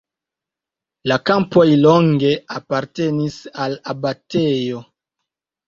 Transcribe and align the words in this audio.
La 1.11 1.17
kampoj 1.31 1.65
longe 1.83 2.33
apartenis 2.61 3.39
al 3.69 3.79
abatejo. 3.97 4.85